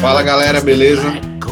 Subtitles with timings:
[0.00, 1.02] Fala galera, beleza?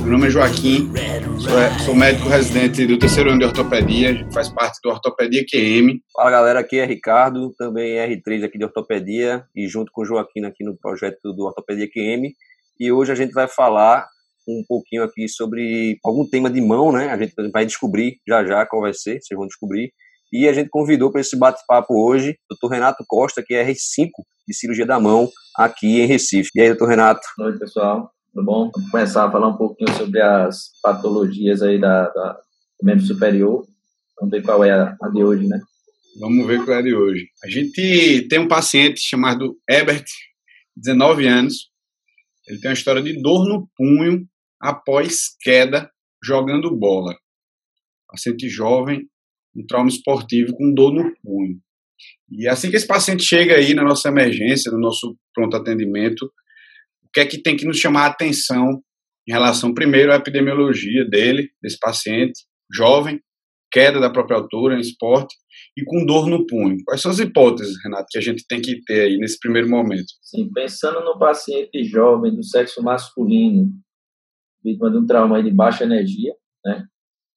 [0.01, 0.91] Meu nome é Joaquim,
[1.39, 6.01] sou, é, sou médico residente do terceiro ano de ortopedia, faz parte do Ortopedia QM.
[6.15, 10.05] Fala galera, aqui é Ricardo, também é R3 aqui de ortopedia e junto com o
[10.07, 12.33] Joaquim aqui no projeto do Ortopedia QM.
[12.81, 14.09] E hoje a gente vai falar
[14.49, 17.11] um pouquinho aqui sobre algum tema de mão, né?
[17.11, 19.93] A gente vai descobrir já já qual vai ser, vocês vão descobrir.
[20.33, 22.73] E a gente convidou para esse bate-papo hoje o Dr.
[22.73, 24.11] Renato Costa, que é R5
[24.47, 26.51] de cirurgia da mão aqui em Recife.
[26.55, 27.21] E aí, doutor Renato?
[27.37, 28.13] Boa noite, pessoal.
[28.33, 28.71] Tudo bom?
[28.73, 32.41] Vamos começar a falar um pouquinho sobre as patologias aí da, da
[32.81, 33.67] do membro superior.
[34.19, 35.61] Vamos ver qual é a, a de hoje, né?
[36.21, 37.29] Vamos ver qual é a de hoje.
[37.45, 40.07] A gente tem um paciente chamado Ebert,
[40.77, 41.71] 19 anos.
[42.47, 44.27] Ele tem uma história de dor no punho
[44.61, 45.91] após queda
[46.23, 47.17] jogando bola.
[48.09, 49.09] Paciente jovem,
[49.61, 51.59] um trauma esportivo com dor no punho.
[52.31, 57.09] E assim que esse paciente chega aí na nossa emergência, no nosso pronto atendimento, o
[57.13, 58.81] que é que tem que nos chamar a atenção
[59.29, 63.21] em relação, primeiro, à epidemiologia dele, desse paciente, jovem,
[63.71, 65.37] queda da própria altura em esporte
[65.77, 66.79] e com dor no punho.
[66.85, 70.07] Quais são as hipóteses, Renato, que a gente tem que ter aí nesse primeiro momento?
[70.23, 73.71] Sim, pensando no paciente jovem do sexo masculino,
[74.65, 76.85] vítima de um trauma de baixa energia, né?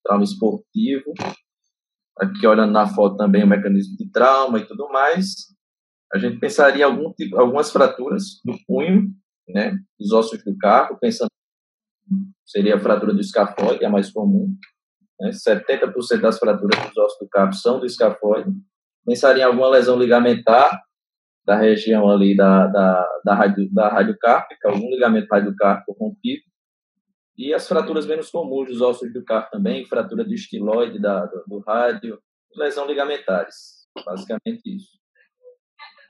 [0.03, 1.14] trauma esportivo,
[2.17, 5.53] aqui olhando na foto também o mecanismo de trauma e tudo mais,
[6.14, 9.09] a gente pensaria algum tipo, algumas fraturas do punho,
[9.50, 11.28] né, dos ossos do carpo, pensando
[12.45, 14.55] seria a fratura do escafoide, a mais comum,
[15.20, 18.52] né, 70% das fraturas dos ossos do carpo são do escafoide,
[19.05, 20.81] pensaria em alguma lesão ligamentar
[21.45, 26.44] da região ali da, da, da, radio, da radiocárpica, algum ligamento radiocárpico rompido,
[27.38, 31.44] e as fraturas menos comuns dos ossos do carpo também, fratura do estiloide da, do,
[31.48, 32.20] do rádio,
[32.56, 33.88] lesão ligamentares.
[34.06, 35.03] Basicamente isso.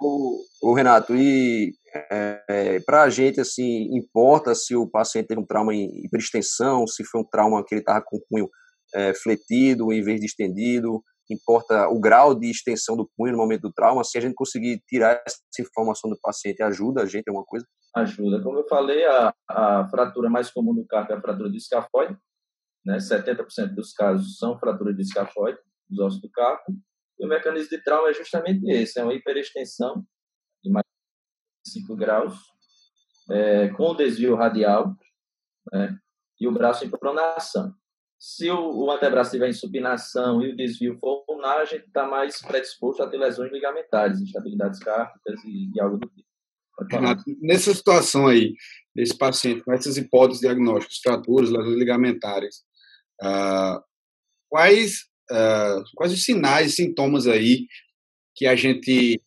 [0.01, 1.73] O, o Renato, e
[2.11, 7.05] é, para a gente, assim, importa se o paciente teve um trauma em hiperextensão, se
[7.05, 8.49] foi um trauma que ele estava com o punho
[8.93, 13.61] é, fletido em vez de estendido, importa o grau de extensão do punho no momento
[13.61, 14.03] do trauma.
[14.03, 17.65] Se a gente conseguir tirar essa informação do paciente, ajuda a gente alguma coisa?
[17.95, 18.41] Ajuda.
[18.41, 22.17] Como eu falei, a, a fratura mais comum do carpo é a fratura do escafoide.
[22.85, 22.97] Né?
[22.97, 26.73] 70% dos casos são fratura de escafoide, dos ossos do carpo.
[27.19, 30.03] E o mecanismo de trauma é justamente esse, é uma hiperextensão
[30.63, 30.85] de mais
[31.65, 32.35] de 5 graus,
[33.29, 34.95] é, com desvio radial
[35.71, 35.97] né?
[36.39, 37.73] e o braço em pronação.
[38.19, 42.07] Se o, o antebraço tiver em supinação e o desvio for ulnar, a gente está
[42.07, 46.32] mais predisposto a ter lesões ligamentares, instabilidades cárpicas e, e algo do tipo.
[46.89, 48.53] Renato, nessa situação aí,
[48.95, 52.57] desse paciente com essas hipóteses diagnósticas, fraturas, lesões ligamentares,
[53.21, 53.81] uh,
[54.49, 57.67] quais, uh, quais os sinais sintomas aí
[58.35, 59.21] que a gente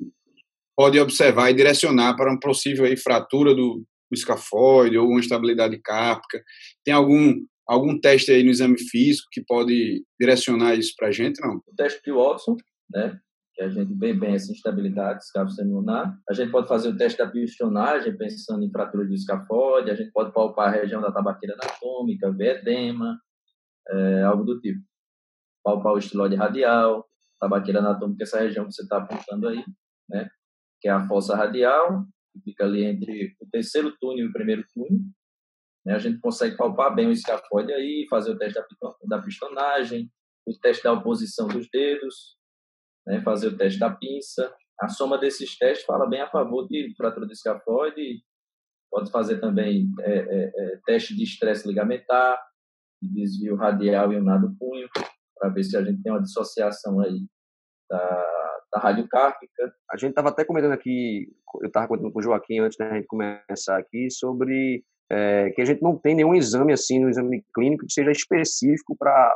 [0.77, 5.79] pode observar e direcionar para uma possível aí, fratura do, do escafoide ou uma instabilidade
[5.79, 6.43] cárpica?
[6.85, 7.35] Tem algum
[7.67, 11.57] algum teste aí no exame físico que pode direcionar isso para a gente, não?
[11.57, 12.57] O teste de Watson,
[12.91, 13.19] né?
[13.57, 16.15] Que a gente vê bem essa instabilidade, escafo lunar.
[16.29, 19.91] A gente pode fazer o teste da pistonagem, pensando em fratura de escafode.
[19.91, 23.19] A gente pode palpar a região da tabaqueira anatômica, ver edema,
[23.89, 24.81] é, algo do tipo.
[25.65, 27.09] Palpar o estiloide radial,
[27.41, 29.65] tabaqueira anatômica, essa região que você está apontando aí,
[30.09, 30.29] né?
[30.81, 34.65] Que é a fossa radial, que fica ali entre o terceiro túnel e o primeiro
[34.75, 35.01] túnel.
[35.85, 35.95] Né?
[35.95, 38.61] A gente consegue palpar bem o escafoide aí, fazer o teste
[39.09, 40.11] da pistonagem,
[40.47, 42.36] o teste da oposição dos dedos,
[43.07, 43.21] né?
[43.23, 44.53] fazer o teste da pinça.
[44.81, 48.23] A soma desses testes fala bem a favor de fratura do escafoide.
[48.91, 52.39] Pode fazer também é, é, é, teste de estresse ligamentar,
[53.03, 54.89] de desvio radial e unado punho,
[55.39, 57.27] para ver se a gente tem uma dissociação aí
[57.91, 58.27] da,
[58.73, 59.75] da radiocárpica.
[59.91, 61.29] A gente estava até comentando aqui,
[61.61, 65.65] eu estava comentando com o Joaquim antes da gente começar aqui, sobre é, que a
[65.65, 69.35] gente não tem nenhum exame assim, um exame clínico que seja específico para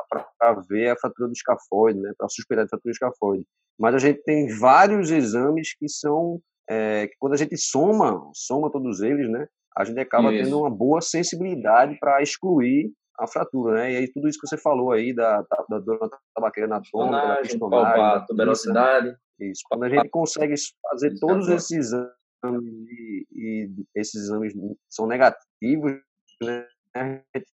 [0.69, 3.45] ver a fratura do escafoide, né, para suspeitar de fratura do escafoide.
[3.79, 8.71] Mas a gente tem vários exames que são, é, que quando a gente soma, soma
[8.71, 9.47] todos eles, né,
[9.77, 10.43] a gente acaba isso.
[10.43, 13.93] tendo uma boa sensibilidade para excluir a fratura, né?
[13.93, 17.27] E aí tudo isso que você falou aí da, da, da dor na tabaqueira anatômica,
[17.27, 19.15] da pistonagem, tuberosidade.
[19.39, 19.61] Isso.
[19.69, 20.55] Quando a gente consegue
[20.89, 24.53] fazer todos esses exames e, e esses exames
[24.89, 25.93] são negativos,
[26.41, 27.47] né, a gente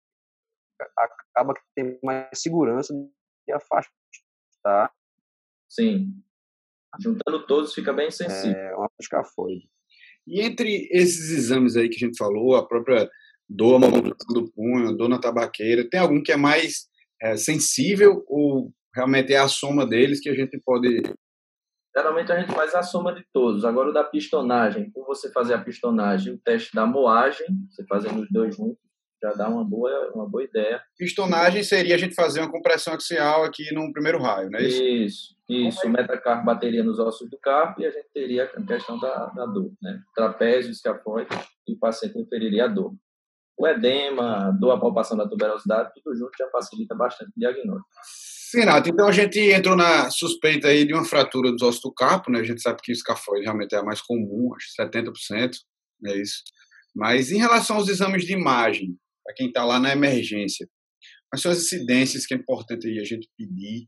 [0.98, 4.92] acaba que tem mais segurança de afastar.
[5.69, 6.13] Sim.
[7.00, 8.57] Juntando todos fica bem sensível.
[8.57, 9.69] É uma escafoide.
[10.25, 13.10] E entre esses exames aí que a gente falou, a própria
[13.48, 16.88] dor do punho, dor na tabaqueira, tem algum que é mais
[17.22, 21.01] é, sensível ou realmente é a soma deles que a gente pode
[21.97, 23.65] Geralmente a gente faz a soma de todos.
[23.65, 28.21] Agora o da pistonagem, por você fazer a pistonagem, o teste da moagem, você fazendo
[28.21, 28.77] os dois juntos,
[29.19, 30.79] já dá uma boa, uma boa ideia.
[30.95, 34.83] Pistonagem seria a gente fazer uma compressão axial aqui no primeiro raio, não é isso?
[34.83, 35.88] Isso, isso.
[35.88, 39.47] O metacarpo bateria nos ossos do carpo e a gente teria a questão da, da
[39.47, 39.99] dor, né?
[40.15, 41.35] Trapézio, escafoide
[41.67, 42.94] e o paciente inferiria a dor.
[43.57, 47.89] O edema, dor, a palpação da tuberosidade, tudo junto já facilita bastante o diagnóstico.
[48.53, 52.31] Renato, então a gente entrou na suspeita aí de uma fratura dos ossos do carpo,
[52.31, 52.39] né?
[52.39, 55.55] A gente sabe que o escafoide realmente é a mais comum, acho que 70%,
[56.05, 56.44] é isso.
[56.95, 58.97] Mas em relação aos exames de imagem,
[59.27, 60.67] para quem está lá na emergência.
[61.29, 63.88] Quais são as incidências que é importante a gente pedir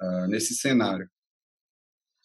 [0.00, 1.08] uh, nesse cenário?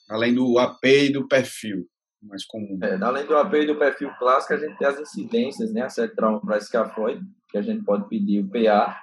[0.08, 1.88] Além do AP e do perfil
[2.22, 2.80] mais comum.
[2.82, 5.82] É, além do AP e do perfil clássico, a gente tem as incidências, né?
[5.82, 8.98] A para escafoide, que a gente pode pedir o PA,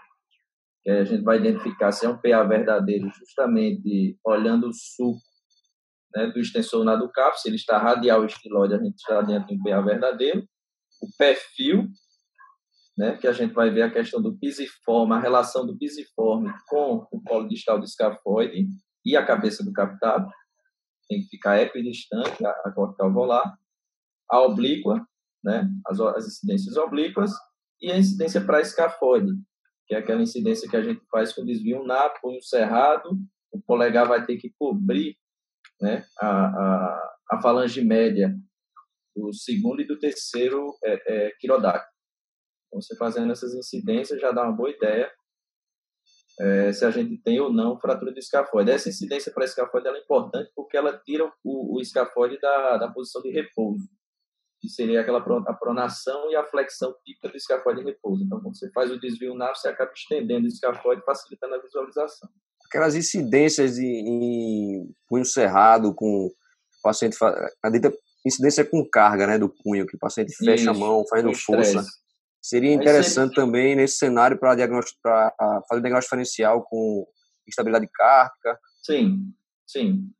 [0.82, 5.20] que a gente vai identificar se é um PA verdadeiro, justamente olhando o suco
[6.14, 9.48] né, do extensor na do capso, se ele está radial estiloide, a gente está dentro
[9.48, 10.46] de um PA verdadeiro.
[11.02, 11.88] O perfil,
[12.96, 17.06] né, que a gente vai ver a questão do pisiforme, a relação do pisiforme com
[17.10, 18.66] o colo distal do escafoide
[19.04, 20.28] e a cabeça do captado.
[21.08, 23.54] Tem que ficar equidistante a, a cortical volar.
[24.30, 25.04] A oblíqua,
[25.42, 27.32] né, as, as incidências oblíquas
[27.80, 29.32] e a incidência para escafoide,
[29.90, 33.10] que é aquela incidência que a gente faz com desvio na punho cerrado,
[33.50, 35.18] o polegar vai ter que cobrir
[35.80, 38.32] né, a, a, a falange média
[39.16, 40.92] do segundo e do terceiro é,
[41.26, 41.92] é, quirodáctilo.
[42.68, 45.10] Então, você fazendo essas incidências já dá uma boa ideia
[46.38, 48.70] é, se a gente tem ou não fratura do escafoide.
[48.70, 53.20] Essa incidência para escafoide é importante porque ela tira o, o escafoide da, da posição
[53.22, 53.88] de repouso,
[54.60, 58.22] que seria aquela a pronação e a flexão típica do escafoide de repouso.
[58.22, 62.28] Então, quando você faz o desvio nave, você acaba estendendo o escafoide, facilitando a visualização.
[62.66, 66.32] Aquelas incidências em, em punho cerrado, com o
[66.82, 67.16] paciente,
[67.62, 67.92] a dita
[68.24, 71.82] incidência com carga né, do punho, que o paciente fecha Isso, a mão, fazendo força.
[72.42, 77.06] Seria interessante também nesse cenário para fazer diagnóstico diferencial com
[77.46, 78.58] estabilidade cárdica.
[78.82, 79.32] Sim,
[79.66, 80.10] sim.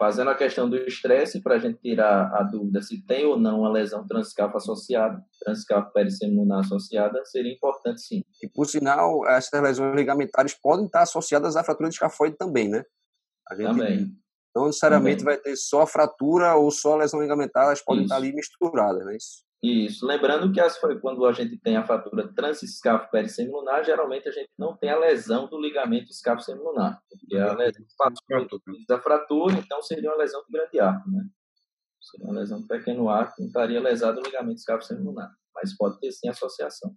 [0.00, 3.60] Fazendo a questão do estresse para a gente tirar a dúvida se tem ou não
[3.60, 8.24] uma lesão transcafo associada, transcafo perissemilunar associada, seria importante sim.
[8.42, 12.82] E por sinal, essas lesões ligamentares podem estar associadas à fratura de escafoide também, né?
[13.46, 14.10] A gente também.
[14.56, 15.34] Não necessariamente também.
[15.34, 18.14] vai ter só a fratura ou só a lesão ligamentar, elas podem Isso.
[18.14, 19.44] estar ali misturadas, não é isso?
[19.62, 20.06] Isso.
[20.06, 24.74] Lembrando que as, quando a gente tem a fratura transescáfo perissemilunar, geralmente a gente não
[24.74, 27.84] tem a lesão do ligamento escáfo semilunar, porque a lesão
[28.88, 31.24] da fratura, então seria uma lesão do grande arco, né?
[32.00, 36.00] Seria uma lesão do pequeno arco, não estaria lesado o ligamento escáfo semilunar, mas pode
[36.00, 36.94] ter sim associação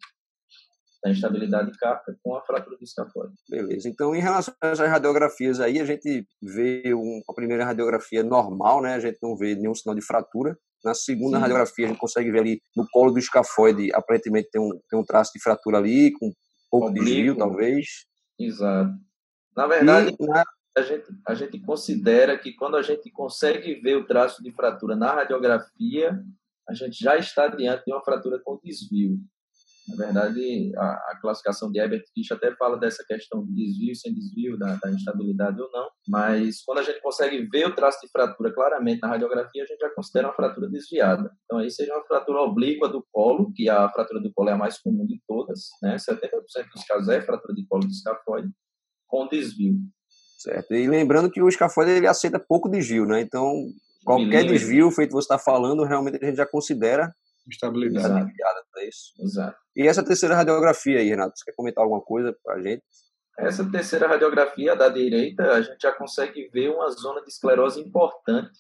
[1.04, 3.34] da instabilidade cárpica com a fratura do escafóide.
[3.50, 3.90] Beleza.
[3.90, 8.96] Então, em relação às radiografias aí, a gente vê um, a primeira radiografia normal, né?
[8.96, 10.58] A gente não vê nenhum sinal de fratura.
[10.84, 11.42] Na segunda Sim.
[11.42, 15.04] radiografia, a gente consegue ver ali no colo do escafoide, aparentemente tem um, tem um
[15.04, 16.34] traço de fratura ali, com um
[16.70, 17.06] pouco Obligo.
[17.06, 17.88] de desvio, talvez.
[18.40, 18.94] Exato.
[19.56, 20.44] Na verdade, e, na...
[20.76, 24.96] A, gente, a gente considera que quando a gente consegue ver o traço de fratura
[24.96, 26.20] na radiografia,
[26.68, 29.18] a gente já está diante de uma fratura com desvio.
[29.88, 34.14] Na verdade, a, a, classificação de Ebert Fish até fala dessa questão de desvio sem
[34.14, 38.10] desvio, da, da, instabilidade ou não, mas quando a gente consegue ver o traço de
[38.10, 41.30] fratura claramente na radiografia, a gente já considera uma fratura desviada.
[41.44, 44.58] Então, aí seria uma fratura oblíqua do colo, que a fratura do colo é a
[44.58, 45.98] mais comum de todas, né?
[45.98, 46.30] 70%
[46.74, 48.50] dos casos é fratura de colo do escafoide,
[49.08, 49.76] com desvio.
[50.38, 50.74] Certo.
[50.74, 53.20] E lembrando que o escafoide ele aceita pouco desvio, né?
[53.22, 53.66] Então,
[54.06, 57.14] qualquer desvio feito você está falando, realmente a gente já considera
[57.48, 58.06] Estabilidade.
[58.06, 58.32] Exato.
[58.78, 59.14] É isso.
[59.20, 59.58] Exato.
[59.76, 62.84] E essa terceira radiografia aí, Renato, você quer comentar alguma coisa para a gente?
[63.38, 68.60] Essa terceira radiografia da direita, a gente já consegue ver uma zona de esclerose importante,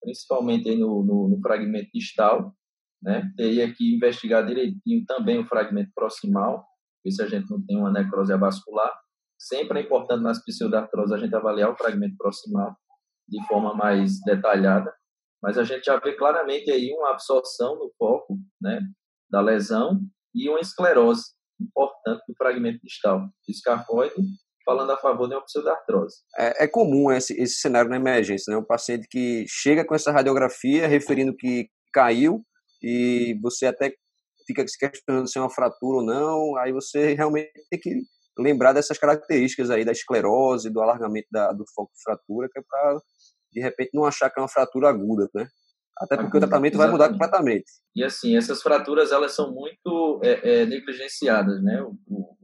[0.00, 2.54] principalmente no, no, no, fragmento distal.
[3.02, 3.30] Né?
[3.36, 6.66] Teria que investigar direitinho também o fragmento proximal,
[7.04, 8.90] ver se a gente não tem uma necrose avascular.
[9.38, 12.74] Sempre é importante nas pseudartroses a gente avaliar o fragmento proximal
[13.28, 14.95] de forma mais detalhada
[15.42, 18.80] mas a gente já vê claramente aí uma absorção no foco né,
[19.30, 20.00] da lesão
[20.34, 24.14] e uma esclerose importante do fragmento distal, escafoide,
[24.64, 26.16] falando a favor de uma pseudartrose.
[26.36, 28.58] É, é comum esse, esse cenário na emergência, né?
[28.58, 32.44] Um paciente que chega com essa radiografia referindo que caiu
[32.82, 33.94] e você até
[34.46, 38.02] fica se questionando se é uma fratura ou não, aí você realmente tem que
[38.38, 42.62] lembrar dessas características aí da esclerose, do alargamento da, do foco de fratura, que é
[42.68, 43.00] para
[43.56, 45.48] de repente não achar que é uma fratura aguda, né?
[45.98, 46.98] Até porque aguda, o tratamento exatamente.
[46.98, 47.64] vai mudar completamente.
[47.94, 51.80] E assim, essas fraturas elas são muito é, é, negligenciadas, né?
[51.80, 52.36] O, o,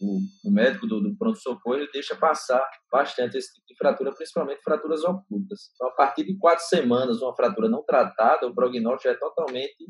[0.00, 5.04] o, o médico do, do pronto-socorro deixa passar bastante esse tipo de fratura, principalmente fraturas
[5.04, 5.70] ocultas.
[5.74, 9.84] Então, a partir de quatro semanas, uma fratura não tratada, o prognóstico é totalmente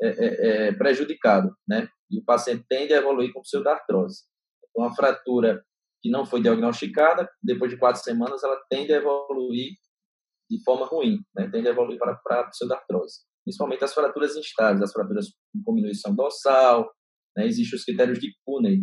[0.00, 1.86] é, é, é, prejudicado, né?
[2.10, 4.22] E o paciente tende a evoluir com pseudartrose.
[4.70, 5.62] Então, uma fratura
[6.02, 9.74] que não foi diagnosticada, depois de quatro semanas, ela tende a evoluir
[10.52, 11.48] de forma ruim, né?
[11.50, 13.20] tende a evoluir para, para a pseudartrose.
[13.44, 15.26] Principalmente as fraturas instáveis, as fraturas
[15.64, 16.88] com diminuição dorsal,
[17.36, 17.46] né?
[17.46, 18.82] existem os critérios de Cooney,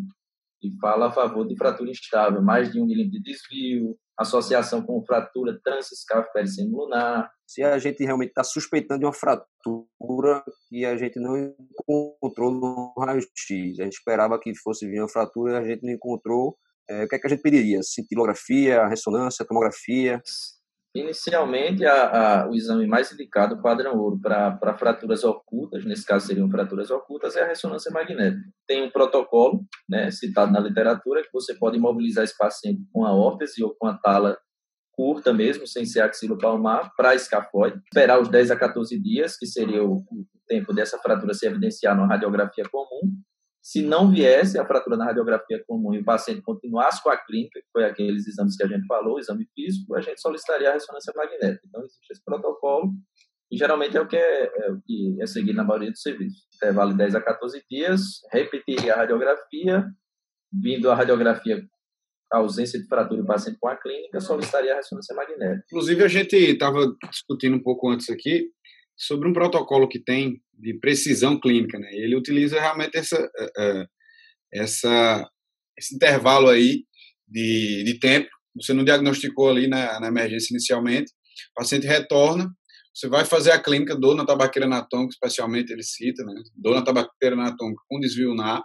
[0.59, 5.05] que fala a favor de fratura instável, mais de um milímetro de desvio, associação com
[5.05, 7.31] fratura transescáfica lunar.
[7.47, 12.93] Se a gente realmente está suspeitando de uma fratura que a gente não encontrou no
[12.99, 16.57] raio-x, a gente esperava que fosse vir uma fratura e a gente não encontrou,
[16.89, 17.81] é, o que é que a gente pediria?
[17.81, 20.21] Cintilografia, ressonância, tomografia?
[20.95, 26.49] Inicialmente, a, a, o exame mais indicado, padrão ouro, para fraturas ocultas, nesse caso seriam
[26.49, 28.41] fraturas ocultas, é a ressonância magnética.
[28.67, 33.13] Tem um protocolo, né, citado na literatura, que você pode imobilizar esse paciente com a
[33.13, 34.37] órtese ou com a tala
[34.91, 39.83] curta mesmo, sem ser axilopalmar, para escafoide, esperar os 10 a 14 dias, que seria
[39.83, 43.13] o, o tempo dessa fratura se evidenciar numa radiografia comum,
[43.69, 47.59] se não viesse a fratura na radiografia comum e o paciente continuasse com a clínica,
[47.59, 50.73] que foi aqueles exames que a gente falou, o exame físico, a gente solicitaria a
[50.73, 51.61] ressonância magnética.
[51.67, 52.91] Então, existe esse protocolo
[53.51, 56.47] e geralmente é o que é, é, o que é seguido na maioria dos serviços.
[56.55, 59.85] Intervalo de 10 a 14 dias, repetiria a radiografia,
[60.51, 61.63] vindo a radiografia
[62.33, 65.63] a ausência de fratura do paciente com a clínica, solicitaria a ressonância magnética.
[65.67, 68.51] Inclusive, a gente estava discutindo um pouco antes aqui
[68.99, 71.89] sobre um protocolo que tem de precisão clínica, né?
[71.93, 73.85] Ele utiliza realmente essa, eh, eh,
[74.53, 75.29] essa,
[75.77, 76.83] esse intervalo aí
[77.25, 78.29] de, de tempo.
[78.55, 81.11] Você não diagnosticou ali na, na emergência inicialmente,
[81.51, 82.51] o paciente retorna,
[82.93, 86.33] você vai fazer a clínica dor na tabaqueira anatômica, especialmente ele cita, né?
[86.53, 88.61] Dor na tabaqueira anatômica com desvio na.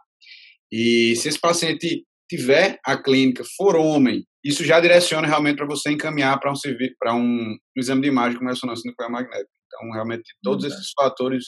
[0.73, 5.91] E se esse paciente tiver a clínica, for homem, isso já direciona realmente para você
[5.91, 6.55] encaminhar para um,
[6.99, 9.49] para um, exame de imagem com ressonância nuclear magnética.
[9.67, 11.45] Então, realmente, todos esses fatores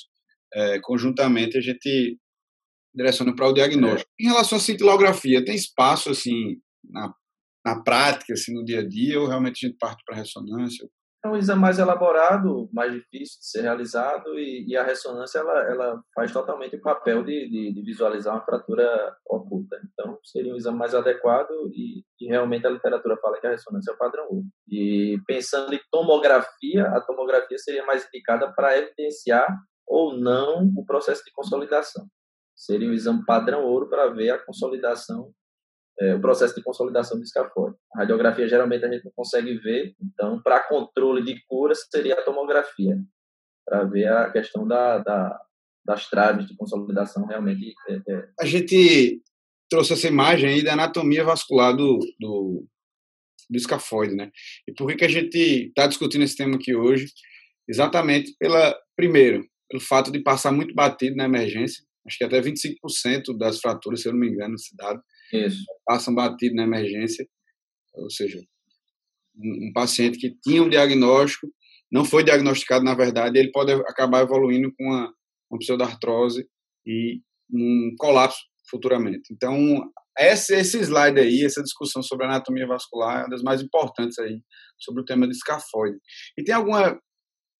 [0.55, 2.19] é, conjuntamente a gente
[2.95, 4.11] direciona para o diagnóstico.
[4.19, 4.25] É.
[4.25, 7.12] Em relação à cintilografia, tem espaço assim na,
[7.65, 10.88] na prática, assim, no dia a dia, ou realmente a gente parte para ressonância?
[11.28, 16.02] Um exame mais elaborado, mais difícil de ser realizado e, e a ressonância ela, ela
[16.14, 19.80] faz totalmente o papel de, de, de, visualizar uma fratura oculta.
[19.92, 23.90] Então, seria um exame mais adequado e, e, realmente a literatura fala que a ressonância
[23.90, 24.47] é o padrão ouro.
[24.68, 29.47] E pensando em tomografia, a tomografia seria mais indicada para evidenciar
[29.87, 32.06] ou não o processo de consolidação.
[32.54, 35.30] Seria o exame padrão ouro para ver a consolidação,
[36.00, 37.76] é, o processo de consolidação do escafóide.
[37.95, 42.23] A radiografia geralmente a gente não consegue ver, então para controle de cura seria a
[42.23, 42.99] tomografia,
[43.65, 45.41] para ver a questão da, da,
[45.85, 47.75] das traves de consolidação realmente.
[47.88, 48.29] É, é...
[48.41, 49.23] A gente
[49.71, 52.67] trouxe essa imagem aí da anatomia vascular do, do,
[53.49, 54.31] do escafoide, né?
[54.69, 55.38] E por que, que a gente
[55.69, 57.07] está discutindo esse tema aqui hoje?
[57.69, 61.85] Exatamente pela, primeiro, pelo fato de passar muito batido na emergência.
[62.07, 65.00] Acho que até 25% das fraturas, se eu não me engano, na cidade,
[65.33, 65.64] Isso.
[65.85, 67.26] passam batido na emergência.
[67.95, 68.40] Ou seja,
[69.37, 71.49] um, paciente que tinha um diagnóstico,
[71.90, 75.12] não foi diagnosticado, na verdade, ele pode acabar evoluindo com uma,
[75.50, 76.47] uma pseudartrose
[76.87, 77.21] e
[77.52, 79.33] um colapso futuramente.
[79.33, 79.56] Então,
[80.18, 84.40] esse, esse slide aí, essa discussão sobre anatomia vascular é uma das mais importantes aí
[84.78, 85.99] sobre o tema de escafoide.
[86.37, 86.99] E tem alguma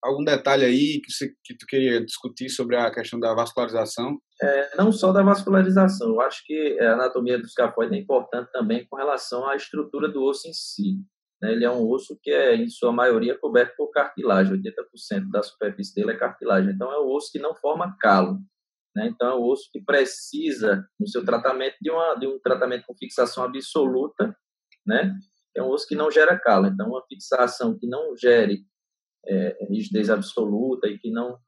[0.02, 4.18] algum detalhe aí que, você, que tu queria discutir sobre a questão da vascularização?
[4.43, 8.87] É, não só da vascularização, eu acho que a anatomia do escafoide é importante também
[8.87, 10.99] com relação à estrutura do osso em si.
[11.40, 11.52] Né?
[11.52, 15.95] Ele é um osso que é, em sua maioria, coberto por cartilagem, 80% da superfície
[15.95, 16.73] dele é cartilagem.
[16.73, 18.38] Então, é um osso que não forma calo.
[18.95, 19.09] Né?
[19.09, 22.97] Então, é um osso que precisa, no seu tratamento, de, uma, de um tratamento com
[22.97, 24.37] fixação absoluta,
[24.87, 25.14] né?
[25.57, 26.66] é um osso que não gera calo.
[26.66, 28.64] Então, uma fixação que não gere
[29.26, 31.38] é, rigidez absoluta e que não,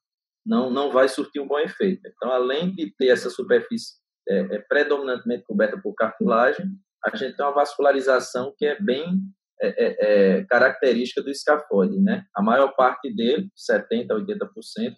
[0.48, 2.00] não, não vai surtir um bom efeito.
[2.08, 6.66] Então, além de ter essa superfície é, é, predominantemente coberta por cartilagem,
[7.04, 9.20] a gente tem uma vascularização que é bem
[9.60, 12.00] é, é, é característica do escafoide.
[12.00, 12.24] Né?
[12.34, 14.94] A maior parte dele, 70% a 80%,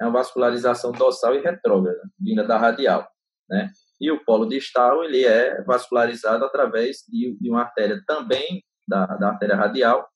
[0.00, 3.06] é uma vascularização dorsal e retrógrada, vinda da radial.
[3.48, 3.70] Né?
[4.00, 9.28] E o polo distal ele é vascularizado através de, de uma artéria também da, da
[9.28, 10.08] artéria radial,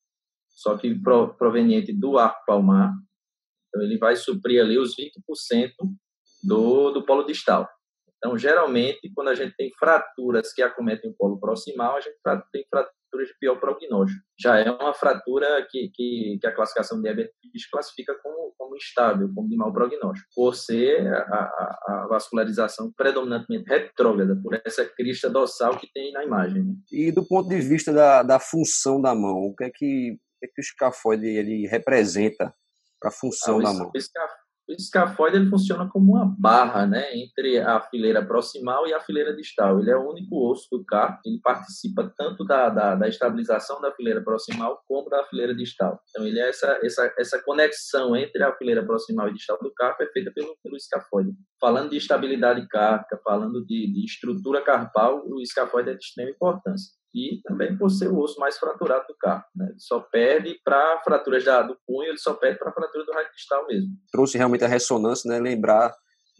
[0.48, 0.98] só que
[1.38, 2.92] proveniente do arco palmar.
[3.78, 5.70] Então, ele vai suprir ali os 20%
[6.42, 7.68] do, do polo distal.
[8.16, 12.16] Então, geralmente, quando a gente tem fraturas que acometem o polo proximal, a gente
[12.52, 14.20] tem fraturas de pior prognóstico.
[14.38, 17.32] Já é uma fratura que, que, que a classificação diabetes
[17.70, 23.68] classifica como, como instável, como de mau prognóstico, por ser a, a, a vascularização predominantemente
[23.68, 26.64] retrógrada, por essa crista dorsal que tem na imagem.
[26.64, 26.74] Né?
[26.90, 30.40] E do ponto de vista da, da função da mão, o que é que, o,
[30.40, 32.52] que é que o escafoide ele representa
[33.00, 33.92] para a função ah, da mão?
[34.68, 39.34] O escafoide ele funciona como uma barra né, entre a fileira proximal e a fileira
[39.34, 39.80] distal.
[39.80, 43.90] Ele é o único osso do carpo, ele participa tanto da, da, da, estabilização da
[43.92, 45.98] fileira proximal como da fileira distal.
[46.10, 50.02] Então, ele é essa, essa, essa conexão entre a fileira proximal e distal do carpo
[50.02, 51.32] é feita pelo, pelo escafoide.
[51.58, 56.97] Falando de estabilidade cárpica, falando de, de estrutura carpal, o escafoide é de extrema importância
[57.14, 59.48] e também por ser o osso mais fraturado do carpo.
[59.56, 59.68] Né?
[59.70, 63.28] Ele só perde para fraturas da, do punho, ele só perde para fratura do raio
[63.34, 63.90] distal mesmo.
[64.12, 65.38] Trouxe realmente a ressonância, né?
[65.40, 65.94] lembrar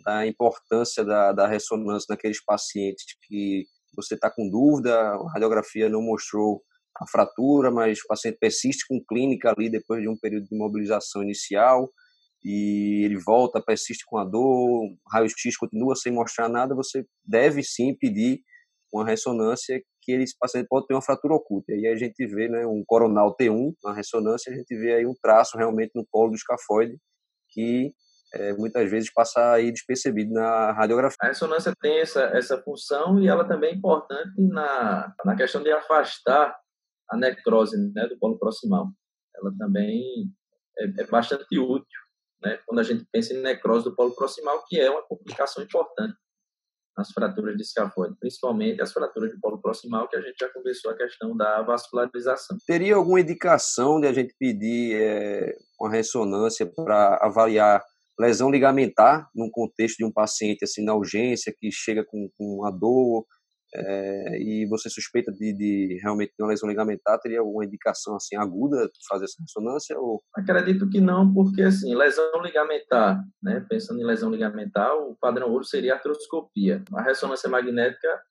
[0.05, 6.03] da importância da, da ressonância naqueles pacientes que você está com dúvida, a radiografia não
[6.03, 6.63] mostrou
[7.01, 11.23] a fratura, mas o paciente persiste com clínica ali depois de um período de imobilização
[11.23, 11.91] inicial
[12.45, 17.95] e ele volta, persiste com a dor, raio-x continua sem mostrar nada, você deve sim
[17.95, 18.41] pedir
[18.93, 21.71] uma ressonância que esse paciente pode ter uma fratura oculta.
[21.73, 25.07] E aí a gente vê né, um coronal T1 na ressonância, a gente vê aí
[25.07, 26.97] um traço realmente no colo do escafoide
[27.51, 27.93] que
[28.33, 31.17] é, muitas vezes passa aí despercebido na radiografia.
[31.21, 35.71] A ressonância tem essa, essa função e ela também é importante na, na questão de
[35.71, 36.59] afastar
[37.11, 38.89] a necrose né, do polo proximal.
[39.37, 40.31] Ela também
[40.79, 42.01] é, é bastante útil
[42.43, 46.17] né, quando a gente pensa em necrose do polo proximal, que é uma complicação importante
[46.99, 50.91] nas fraturas de escafoide, principalmente as fraturas de polo proximal, que a gente já conversou
[50.91, 52.59] a questão da vascularização.
[52.67, 57.81] Teria alguma indicação de a gente pedir é, uma ressonância para avaliar
[58.19, 62.73] lesão ligamentar num contexto de um paciente assim na urgência que chega com, com uma
[62.73, 63.25] dor
[63.87, 68.37] é, e você suspeita de, de realmente ter uma lesão ligamentar, teria alguma indicação assim
[68.37, 69.99] aguda fazer essa ressonância?
[69.99, 70.23] Ou...
[70.35, 75.65] Acredito que não, porque assim, lesão ligamentar, né, pensando em lesão ligamentar, o padrão ouro
[75.65, 76.83] seria a artroscopia.
[76.95, 78.23] A ressonância magnética,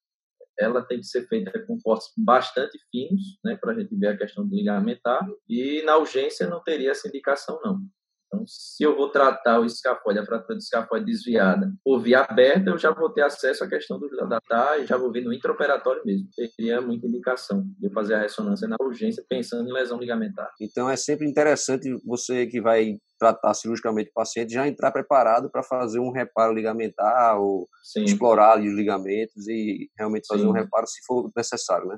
[0.59, 4.17] ela tem que ser feita com cortes bastante finos, né, para a gente ver a
[4.17, 7.79] questão do ligamentar, e na urgência não teria essa indicação não.
[8.27, 12.69] Então, se eu vou tratar o escafoide, a fratura do escafoide desviada, por via aberta,
[12.69, 16.01] eu já vou ter acesso à questão do datar e já vou ver no intraoperatório
[16.05, 16.27] mesmo.
[16.57, 20.51] Teria muita indicação de fazer a ressonância na urgência pensando em lesão ligamentar.
[20.59, 25.63] Então, é sempre interessante você que vai tratar cirurgicamente o paciente já entrar preparado para
[25.63, 28.03] fazer um reparo ligamentar ou Sim.
[28.03, 30.49] explorar os ligamentos e realmente fazer Sim.
[30.49, 31.97] um reparo se for necessário, né?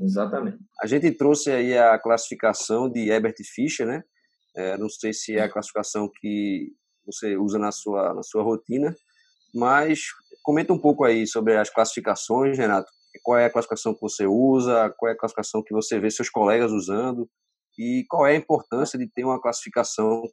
[0.00, 0.58] Exatamente.
[0.80, 4.02] A gente trouxe aí a classificação de Ebert Fischer, né?
[4.58, 6.72] É, não sei se é a classificação que
[7.06, 8.92] você usa na sua, na sua rotina,
[9.54, 10.00] mas
[10.42, 12.90] comenta um pouco aí sobre as classificações, Renato.
[13.22, 14.92] Qual é a classificação que você usa?
[14.98, 17.30] Qual é a classificação que você vê seus colegas usando?
[17.78, 20.24] E qual é a importância de ter uma classificação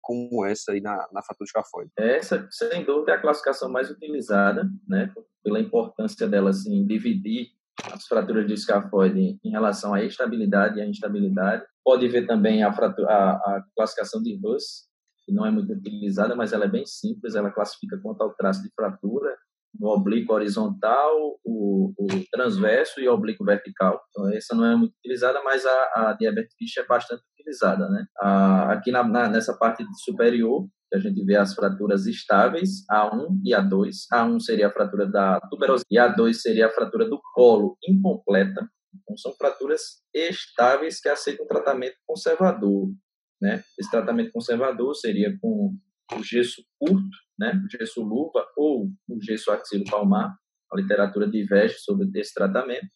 [0.00, 1.90] como essa aí na, na fatura escafoide?
[1.98, 5.12] Essa, sem dúvida, é a classificação mais utilizada, né?
[5.42, 7.48] Pela importância dela, assim, dividir
[7.92, 11.64] as fraturas de escafoide em relação à estabilidade e à instabilidade.
[11.84, 14.88] Pode ver também a, fratura, a, a classificação de Russ,
[15.24, 18.62] que não é muito utilizada, mas ela é bem simples, ela classifica quanto ao traço
[18.62, 19.34] de fratura,
[19.78, 21.12] no oblíquo horizontal,
[21.44, 24.00] o, o, transverso e o oblíquo vertical.
[24.10, 27.88] Então, essa não é muito utilizada, mas a, a diabetes é bastante utilizada.
[27.88, 28.06] Né?
[28.20, 33.52] A, aqui na, na, nessa parte superior, a gente vê as fraturas estáveis, A1 e
[33.52, 33.90] A2.
[34.12, 38.68] A1 seria a fratura da tuberosidade e A2 seria a fratura do colo incompleta.
[38.94, 42.92] Então, são fraturas estáveis que aceitam tratamento conservador.
[43.40, 43.62] Né?
[43.78, 45.74] Esse tratamento conservador seria com
[46.12, 47.60] o gesso curto, né?
[47.64, 50.36] o gesso luva ou o gesso axilo palmar.
[50.72, 52.88] A literatura diverge sobre esse tratamento.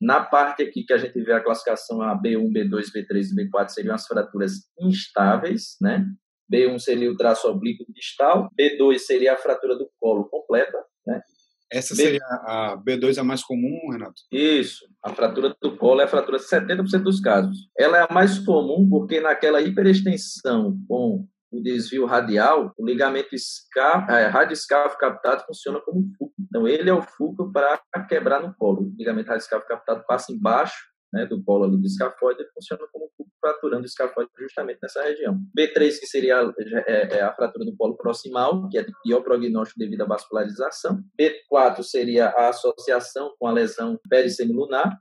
[0.00, 3.68] Na parte aqui que a gente vê a classificação a B1, B2, B3 e B4
[3.68, 6.06] seriam as fraturas instáveis, né?
[6.52, 11.20] B1 seria o traço oblíquo distal, B2 seria a fratura do colo completa, né?
[11.72, 14.22] Essa seria a B2 a mais comum, Renato?
[14.32, 14.84] Isso.
[15.04, 17.68] A fratura do colo é a fratura 70% dos casos.
[17.78, 24.10] Ela é a mais comum porque naquela hiperextensão com o desvio radial, o ligamento escáf,
[24.10, 26.34] é, radioscáfico captado funciona como fulcro.
[26.40, 28.82] Então, ele é o fulcro para quebrar no colo.
[28.82, 33.10] O ligamento radioscáfico captado passa embaixo né, do polo ali do escafoide, ele funciona como
[33.40, 35.38] fraturando o escafoide justamente nessa região.
[35.56, 36.52] B3, que seria
[36.86, 41.02] é, é a fratura do polo proximal, que é de pior prognóstico devido à vascularização.
[41.18, 44.98] B4 seria a associação com a lesão perissemilunar,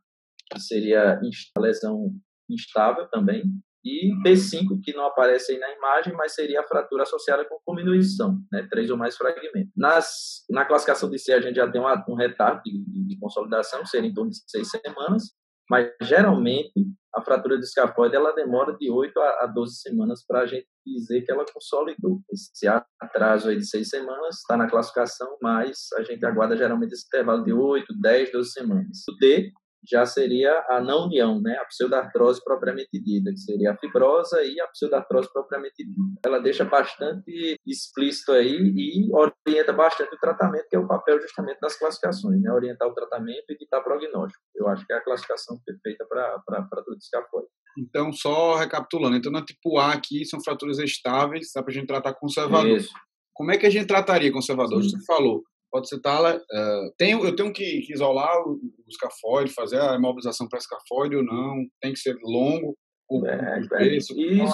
[0.52, 1.20] que seria
[1.56, 2.12] a lesão
[2.50, 3.44] instável também.
[3.84, 8.38] E B5, que não aparece aí na imagem, mas seria a fratura associada com diminuição,
[8.52, 8.68] né?
[8.70, 9.72] três ou mais fragmentos.
[9.76, 13.82] Nas, na classificação de C, a gente já tem um, um retardo de, de, consolidação,
[13.82, 15.34] que seria em torno de seis semanas,
[15.70, 16.74] Mas, geralmente,
[17.14, 21.22] a fratura do escafoide ela demora de 8 a 12 semanas para a gente dizer
[21.22, 22.22] que ela consolidou.
[22.32, 22.68] Esse
[23.00, 27.44] atraso aí de 6 semanas está na classificação, mas a gente aguarda geralmente esse intervalo
[27.44, 29.04] de 8, 10, 12 semanas.
[29.10, 29.52] O D
[29.88, 31.58] já seria a não união, né?
[31.58, 36.20] a pseudartrose propriamente dita, que seria a fibrosa e a pseudartrose propriamente dita.
[36.26, 41.60] Ela deixa bastante explícito aí e orienta bastante o tratamento, que é o papel justamente
[41.60, 42.52] das classificações, né?
[42.52, 44.44] orientar o tratamento e ditar prognóstico.
[44.56, 47.48] Eu acho que é a classificação perfeita para tudo escafoide.
[47.78, 51.88] Então, só recapitulando, então na tipo A aqui são fraturas estáveis, dá para a gente
[51.88, 52.78] tratar conservador.
[52.78, 52.92] Isso.
[53.34, 54.84] Como é que a gente trataria conservador?
[54.84, 54.90] Sim.
[54.90, 56.38] Você falou, pode tala.
[56.38, 61.16] Uh, tenho, eu tenho que, que isolar o, o escafoide, fazer a imobilização para escafoide
[61.16, 61.66] ou não?
[61.82, 62.78] Tem que ser longo?
[63.10, 64.14] O, é, o é, isso,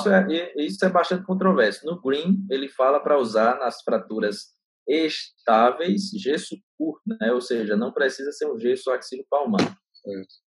[0.10, 1.86] é, isso é bastante controverso.
[1.86, 4.56] No Green, ele fala para usar nas fraturas
[4.88, 7.32] estáveis, gesso curto, né?
[7.34, 9.78] ou seja, não precisa ser um gesso axilo-palmar.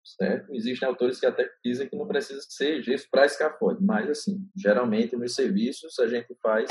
[0.05, 0.55] Certo.
[0.55, 5.17] Existem autores que até dizem que não precisa ser gesso para escafoide, mas assim, geralmente
[5.17, 6.69] nos serviços a gente faz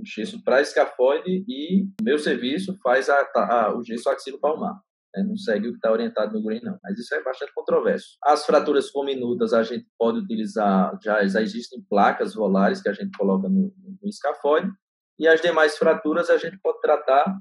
[0.00, 4.80] o gesso para escafoide e meu serviço faz a, a, o gesso axilo-palmar.
[5.14, 5.22] Né?
[5.22, 6.78] Não segue o que está orientado no Green, não.
[6.82, 8.16] Mas isso é bastante controverso.
[8.22, 13.16] As fraturas cominutas a gente pode utilizar, já, já existem placas volares que a gente
[13.16, 14.70] coloca no, no escafoide,
[15.18, 17.38] e as demais fraturas a gente pode tratar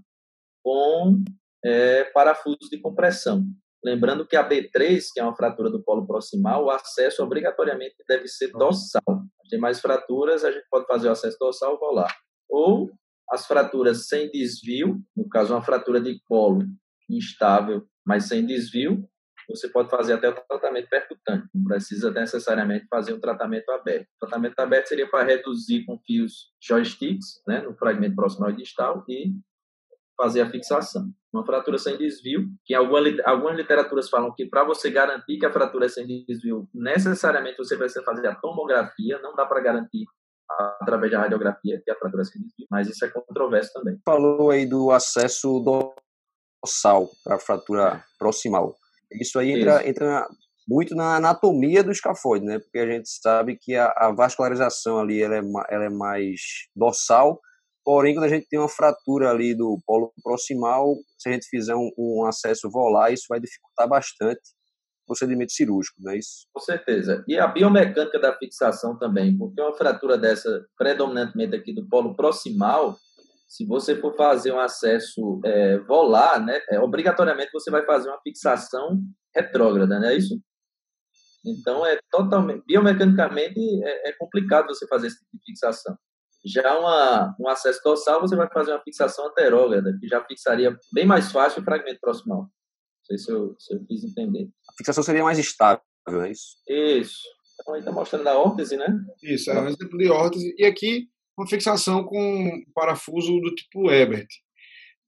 [0.61, 1.23] com
[1.63, 3.43] é, parafusos de compressão.
[3.81, 8.27] Lembrando que a B3, que é uma fratura do polo proximal, o acesso obrigatoriamente deve
[8.27, 9.01] ser dorsal.
[9.41, 12.13] As demais fraturas a gente pode fazer o acesso dorsal ou volar
[12.49, 12.91] ou
[13.29, 16.65] as fraturas sem desvio, no caso uma fratura de colo
[17.09, 19.07] instável, mas sem desvio,
[19.47, 24.07] você pode fazer até o tratamento percutante, não precisa necessariamente fazer um tratamento aberto.
[24.15, 29.03] O tratamento aberto seria para reduzir com fios joysticks, né, no fragmento proximal e distal,
[29.07, 29.33] e
[30.15, 31.09] fazer a fixação.
[31.33, 35.53] Uma fratura sem desvio, que algumas, algumas literaturas falam que para você garantir que a
[35.53, 40.05] fratura é sem desvio, necessariamente você precisa fazer a tomografia, não dá para garantir
[40.81, 43.99] através da radiografia, que é a fratura desvio, mas isso é controverso também.
[44.05, 48.75] Falou aí do acesso dorsal para a fratura proximal.
[49.11, 49.89] Isso aí entra, isso.
[49.89, 50.27] entra
[50.67, 52.59] muito na anatomia do escafoide, né?
[52.59, 56.41] Porque a gente sabe que a, a vascularização ali ela é, ela é mais
[56.75, 57.39] dorsal,
[57.83, 61.75] porém quando a gente tem uma fratura ali do polo proximal, se a gente fizer
[61.75, 64.41] um, um acesso volar, isso vai dificultar bastante
[65.09, 66.45] procedimento cirúrgico, não é isso?
[66.53, 67.23] Com certeza.
[67.27, 72.95] E a biomecânica da fixação também, porque uma fratura dessa, predominantemente aqui do polo proximal,
[73.47, 78.21] se você for fazer um acesso é, volar, né, é, obrigatoriamente você vai fazer uma
[78.21, 79.01] fixação
[79.35, 80.39] retrógrada, não é isso?
[81.43, 85.97] Então, é totalmente, biomecanicamente é, é complicado você fazer esse tipo de fixação.
[86.45, 91.05] Já uma, um acesso dorsal, você vai fazer uma fixação anterógrada, que já fixaria bem
[91.05, 92.47] mais fácil o fragmento proximal
[93.09, 94.49] sei se eu, se eu fiz entender.
[94.69, 96.57] A fixação seria mais estável, é isso?
[96.67, 97.19] Isso.
[97.61, 98.87] Então, aí está mostrando a órtese, né?
[99.23, 100.55] Isso, é um exemplo de órtese.
[100.57, 104.27] E aqui, uma fixação com parafuso do tipo Ebert.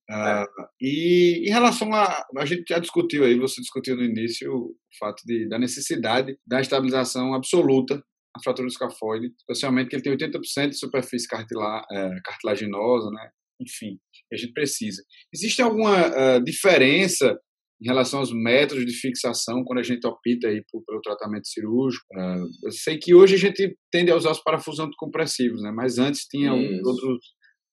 [0.10, 0.46] Uh,
[0.82, 2.26] e em relação a.
[2.38, 6.60] A gente já discutiu aí, você discutiu no início o fato de, da necessidade da
[6.60, 12.10] estabilização absoluta na fratura do escafoide, especialmente que ele tem 80% de superfície cartila, é,
[12.26, 13.30] cartilaginosa, né?
[13.62, 14.00] Enfim,
[14.34, 15.02] a gente precisa.
[15.34, 17.38] Existe alguma uh, diferença
[17.82, 22.06] em relação aos métodos de fixação, quando a gente opta aí por, pelo tratamento cirúrgico.
[22.14, 25.72] Uh, eu sei que hoje a gente tende a usar os parafusos anticompressivos, né?
[25.72, 27.26] mas antes tinha alguns outros,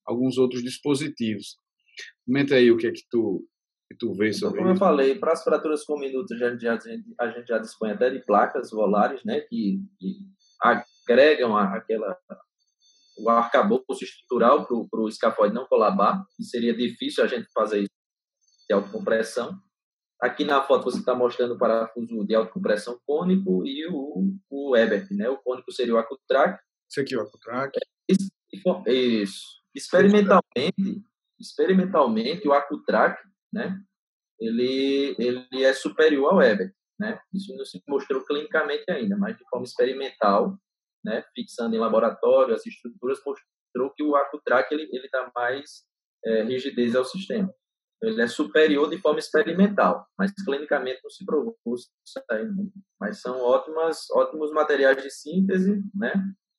[0.07, 1.57] alguns outros dispositivos.
[2.27, 3.45] Comenta aí o que é que tu,
[3.87, 4.83] que tu vê então, sobre Como isso.
[4.83, 6.79] eu falei, para as fraturas com minutos, a gente, já,
[7.21, 10.17] a gente já dispõe até de placas volares, né, que, que
[10.63, 12.17] agregam aquela
[13.19, 17.91] o arcabouço estrutural para o escafoide não colabar, e seria difícil a gente fazer isso
[18.69, 19.59] de autocompressão.
[20.21, 24.77] Aqui na foto você está mostrando o parafuso de alta compressão cônico e o, o
[24.77, 25.29] Ebert, né?
[25.29, 26.61] O cônico seria o Acutrac.
[26.91, 27.79] Esse aqui é o Acutrac.
[28.09, 29.59] Isso.
[29.75, 31.05] Experimentalmente,
[31.39, 33.81] experimentalmente o Acutrac, né?
[34.41, 37.21] Ele, ele é superior ao Ebert, né?
[37.33, 40.59] Isso não se mostrou clinicamente ainda, mas de forma experimental,
[41.05, 41.23] né?
[41.33, 45.85] Fixando em laboratório as estruturas, mostrou que o Acutrac ele, ele dá mais
[46.25, 47.55] é, rigidez ao sistema
[48.03, 51.57] ele é superior de forma experimental, mas clinicamente não se provou
[53.01, 56.13] Mas são ótimas, ótimos materiais de síntese, né?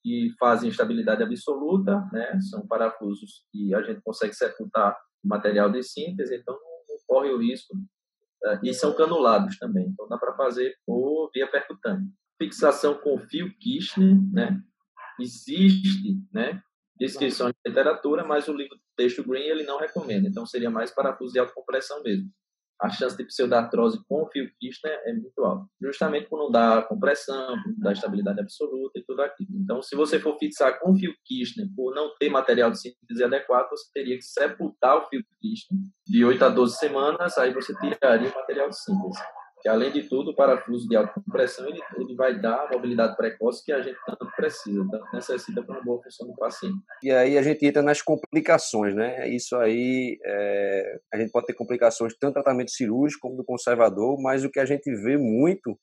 [0.04, 2.40] Que fazem estabilidade absoluta, né?
[2.50, 7.76] São parafusos que a gente consegue sepultar material de síntese, então não, corre o risco.
[7.76, 8.60] Né?
[8.64, 12.06] E são canulados também, então dá para fazer por via percutânea.
[12.38, 14.62] Fixação com fio Kirchner, né?
[15.20, 16.62] Existe, né?
[17.00, 20.28] Descrição de literatura, mas o livro texto Green ele não recomenda.
[20.28, 22.30] Então seria mais parafuso de alta compressão mesmo.
[22.82, 26.88] a chance de pseudartrose com o fio Kirchner é muito alta, justamente por não dar
[26.88, 29.50] compressão, por não dar estabilidade absoluta e tudo aquilo.
[29.62, 33.24] Então, se você for fixar com o fio Kirchner por não ter material de síntese
[33.24, 37.76] adequado, você teria que sepultar o fio Kirchner de 8 a 12 semanas, aí você
[37.76, 39.20] tiraria o material de síntese
[39.62, 43.16] que além de tudo, o parafuso de alta compressão ele, ele vai dar a mobilidade
[43.16, 46.78] precoce que a gente tanto precisa, tanto necessita para uma boa função do paciente.
[47.04, 49.28] E aí a gente entra nas complicações, né?
[49.30, 54.22] Isso aí, é, a gente pode ter complicações tanto do tratamento cirúrgico como do conservador,
[54.22, 55.78] mas o que a gente vê muito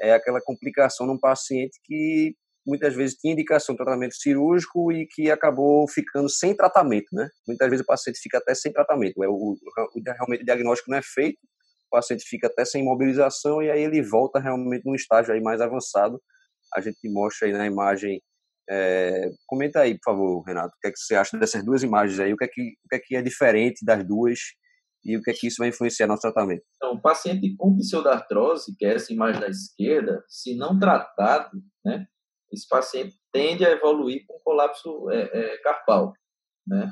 [0.00, 2.34] é aquela complicação num paciente que
[2.66, 7.28] muitas vezes tinha indicação de tratamento cirúrgico e que acabou ficando sem tratamento, né?
[7.46, 9.58] Muitas vezes o paciente fica até sem tratamento, é o, o,
[10.04, 11.38] realmente o diagnóstico não é feito,
[11.88, 15.60] o paciente fica até sem mobilização e aí ele volta realmente num estágio aí mais
[15.60, 16.20] avançado.
[16.74, 18.22] A gente mostra aí na imagem.
[18.70, 22.20] É, comenta aí, por favor, Renato, o que é que você acha dessas duas imagens
[22.20, 22.32] aí?
[22.34, 24.38] O que é que, o que, é, que é diferente das duas
[25.02, 26.62] e o que é que isso vai influenciar no tratamento?
[26.76, 32.06] Então, o paciente com pseudartrose, que é essa imagem da esquerda, se não tratado, né,
[32.52, 36.12] esse paciente tende a evoluir com colapso é, é, carpal,
[36.66, 36.90] né,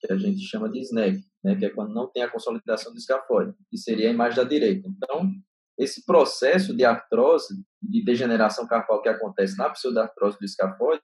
[0.00, 2.98] que a gente chama de SNEC né, que é quando não tem a consolidação do
[2.98, 4.88] escafoide, que seria a imagem da direita.
[4.88, 5.30] Então,
[5.78, 11.02] esse processo de artrose, de degeneração carpal que acontece na pseudartrose do escafoide,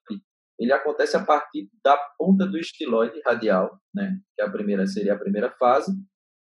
[0.59, 5.15] ele acontece a partir da ponta do estiloide radial, né, que é a primeira seria
[5.15, 5.93] a primeira fase.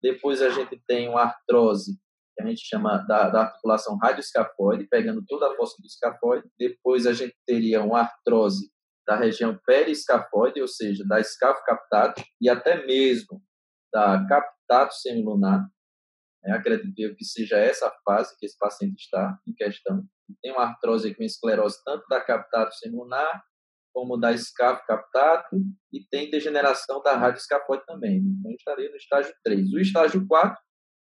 [0.03, 1.97] Depois a gente tem uma artrose
[2.35, 6.45] que a gente chama da, da articulação radioescafoide, pegando toda a força do escafoide.
[6.59, 8.69] Depois a gente teria uma artrose
[9.07, 13.41] da região periescafoide, ou seja, da escafo captado, e até mesmo
[13.93, 15.67] da captato semilunar.
[16.43, 20.03] É, acredito que seja essa fase que esse paciente está em questão.
[20.41, 23.43] Tem uma artrose com esclerose tanto da captato semilunar
[23.95, 25.55] como da escafo captato
[25.93, 28.17] e tem degeneração da radioescafoide também.
[28.17, 29.71] Então, eu estaria no estágio 3.
[29.71, 30.57] O estágio 4,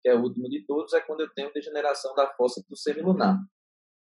[0.01, 3.38] que é o último de todos, é quando eu tenho degeneração da fossa do semilunar.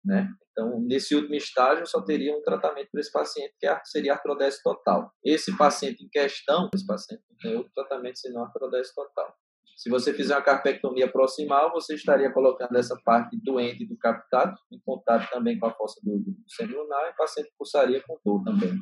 [0.06, 0.28] Né?
[0.52, 4.62] Então, nesse último estágio, só teria um tratamento para esse paciente, que é seria artrodese
[4.62, 5.12] total.
[5.24, 9.34] Esse paciente em questão, esse paciente não tem outro tratamento senão artrodese total.
[9.76, 14.80] Se você fizer uma carpectomia proximal, você estaria colocando essa parte doente do captado em
[14.80, 18.72] contato também com a fossa do, semilunar e o paciente pulsaria com dor também.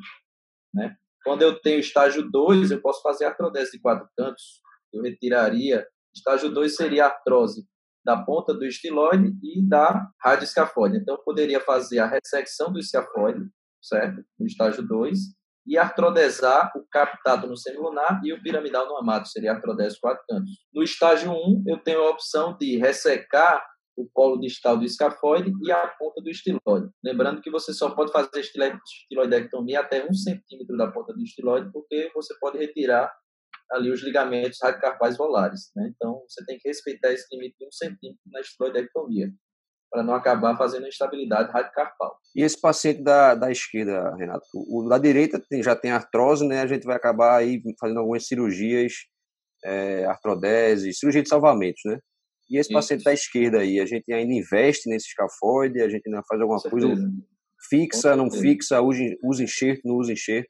[0.73, 0.95] Né?
[1.25, 4.61] Quando eu tenho estágio 2, eu posso fazer artrodese de quatro cantos.
[4.93, 5.85] Eu retiraria.
[6.15, 7.67] Estágio 2 seria artrose
[8.05, 10.97] da ponta do estiloide e da radioescafoide.
[10.97, 13.43] Então, poderia fazer a ressecção do escafoide,
[13.81, 14.23] certo?
[14.39, 15.17] No estágio 2,
[15.67, 20.51] e artrodesar o captado no semilunar e o piramidal no amato, seria artrodese quatro cantos.
[20.71, 23.65] No estágio 1, eu tenho a opção de ressecar
[23.97, 26.89] o colo distal do escafoide e a ponta do estiloide.
[27.03, 32.11] Lembrando que você só pode fazer estiloidectomia até um centímetro da ponta do estiloide, porque
[32.13, 33.11] você pode retirar
[33.71, 35.71] ali os ligamentos radiocarpais volares.
[35.75, 35.91] Né?
[35.95, 39.31] Então, você tem que respeitar esse limite de um centímetro na esteroidectomia,
[39.91, 42.17] para não acabar fazendo instabilidade radiocarpal.
[42.35, 46.61] E esse paciente da, da esquerda, Renato, o da direita tem, já tem artrose, né?
[46.61, 48.93] A gente vai acabar aí fazendo algumas cirurgias,
[49.63, 51.99] é, artrodese, cirurgia de salvamentos, né?
[52.49, 52.73] E esse Isso.
[52.73, 56.61] paciente da esquerda aí, a gente ainda investe nesse escafoide, a gente ainda faz alguma
[56.61, 56.87] coisa
[57.69, 60.49] fixa, não fixa, usa, usa enxerto, não usa enxerto.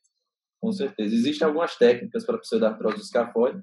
[0.66, 1.14] Com certeza.
[1.14, 3.62] Existem algumas técnicas para pseudartrose do escafoide.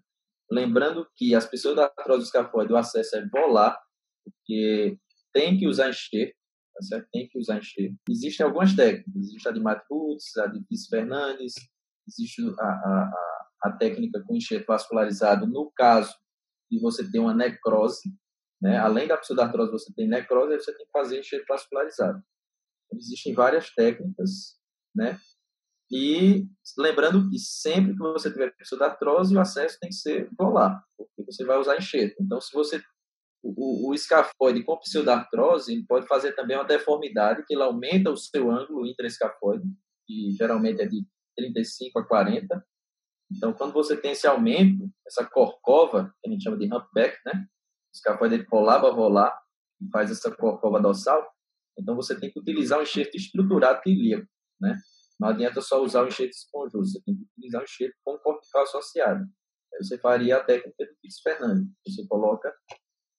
[0.48, 3.76] Lembrando que as pseudartrose do escafoide, o acesso é volar,
[4.24, 4.96] porque
[5.32, 6.36] tem que usar enxerto,
[6.72, 7.08] tá certo?
[7.12, 7.96] Tem que usar enxerto.
[8.08, 9.16] Existem algumas técnicas.
[9.16, 11.54] Existe a de Matt Woods, a de Fitz Fernandes,
[12.06, 16.14] existe a, a, a, a técnica com enxerto vascularizado no caso
[16.70, 18.14] de você ter uma necrose,
[18.60, 18.78] né?
[18.78, 22.22] Além da pseudartrose, você tem necrose, você tem que fazer enxerto vascularizado.
[22.86, 24.56] Então, existem várias técnicas,
[24.94, 25.18] né?
[25.92, 26.46] E
[26.78, 31.44] lembrando que sempre que você tiver pseudartrose, o acesso tem que ser volar, porque você
[31.44, 32.16] vai usar enxerto.
[32.18, 32.82] Então, se você
[33.42, 38.50] o, o escafoide com pseudartrose, pode fazer também uma deformidade, que ele aumenta o seu
[38.50, 39.64] ângulo intraescafoide,
[40.06, 41.04] que geralmente é de
[41.36, 42.64] 35 a 40.
[43.30, 47.32] Então, quando você tem esse aumento, essa corcova, que a gente chama de humpback, né?
[47.34, 49.36] O escafoide ele colaba volar
[49.80, 51.28] e faz essa corcova dorsal.
[51.78, 54.28] Então, você tem que utilizar um enxerto estruturado ilíaco,
[54.60, 54.78] né?
[55.22, 58.64] Não adianta só usar o enxerto esponjoso, você tem que utilizar o enxerto com cortical
[58.64, 59.24] associado.
[59.72, 61.68] Aí você faria a técnica do Fix Fernandes.
[61.86, 62.52] Você coloca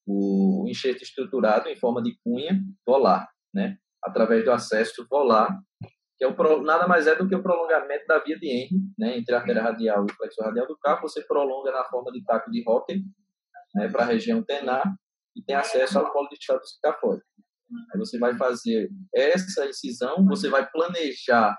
[0.06, 3.78] o enxerto estruturado em forma de cunha volar, né?
[4.04, 5.58] através do acesso volar,
[6.18, 9.18] que é o, nada mais é do que o prolongamento da via de Henry, né?
[9.18, 12.22] entre a artéria radial e o flexor radial do carro, você prolonga na forma de
[12.26, 13.02] taco de Hockley
[13.76, 13.88] né?
[13.88, 14.84] para a região tenar
[15.38, 17.24] e tem acesso ao polo de estado escafóide.
[17.94, 21.58] Aí você vai fazer essa incisão, você vai planejar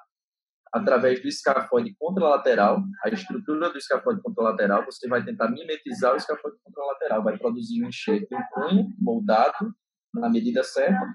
[0.75, 6.57] através do escafoide contralateral, a estrutura do escafoide contralateral, você vai tentar mimetizar o escafoide
[6.65, 9.73] contralateral, vai produzir um enxerto em punho moldado
[10.13, 11.15] na medida certa